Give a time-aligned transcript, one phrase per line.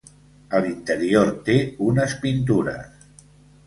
[0.57, 1.59] A l'interior té
[1.91, 3.09] unes pintures.